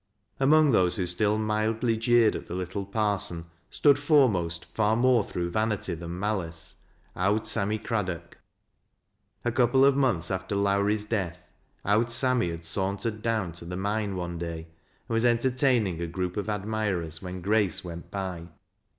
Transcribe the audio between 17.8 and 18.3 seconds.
went